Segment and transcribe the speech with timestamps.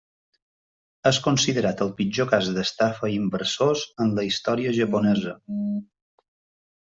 [1.09, 5.35] És considerat el pitjor cas d'estafa a inversors en la història japonesa.